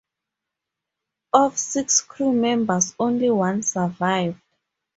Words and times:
Of 1.31 1.59
six 1.59 2.01
crew 2.01 2.33
members, 2.33 2.95
only 2.97 3.29
one 3.29 3.61
survived. 3.61 4.41